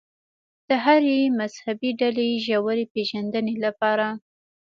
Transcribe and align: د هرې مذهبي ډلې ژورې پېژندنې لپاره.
د 0.67 0.69
هرې 0.83 1.19
مذهبي 1.39 1.91
ډلې 2.01 2.27
ژورې 2.45 2.85
پېژندنې 2.93 3.55
لپاره. 3.65 4.07